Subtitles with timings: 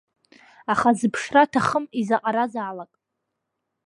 [0.71, 2.91] Аха зыԥшра аҭахым изаҟаразаалак.